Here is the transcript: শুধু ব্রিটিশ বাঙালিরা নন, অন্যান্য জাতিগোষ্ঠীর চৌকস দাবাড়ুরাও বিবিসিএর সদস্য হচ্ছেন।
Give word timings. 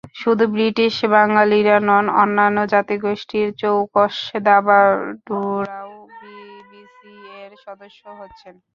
শুধু 0.15 0.43
ব্রিটিশ 0.55 0.95
বাঙালিরা 1.13 1.77
নন, 1.87 2.05
অন্যান্য 2.21 2.57
জাতিগোষ্ঠীর 2.73 3.47
চৌকস 3.61 4.15
দাবাড়ুরাও 4.45 5.91
বিবিসিএর 6.19 7.51
সদস্য 7.65 8.01
হচ্ছেন। 8.19 8.55